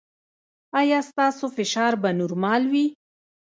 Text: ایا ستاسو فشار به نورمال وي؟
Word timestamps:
ایا 0.79 0.99
ستاسو 1.09 1.45
فشار 1.57 1.93
به 2.01 2.09
نورمال 2.19 2.61
وي؟ 2.71 2.85